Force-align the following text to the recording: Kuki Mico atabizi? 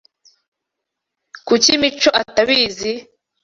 Kuki 1.47 1.69
Mico 1.81 2.09
atabizi? 2.21 2.93